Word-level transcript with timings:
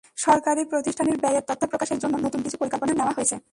সরকারি 0.17 0.61
প্রতিষ্ঠানের 0.65 1.17
ব্যয়ের 1.23 1.45
তথ্য 1.49 1.63
প্রকাশের 1.71 1.99
জন্য 1.99 2.15
নতুন 2.25 2.39
কিছু 2.45 2.57
পরিকল্পনা 2.61 2.93
নেওয়া 2.93 3.15
হয়েছে। 3.17 3.35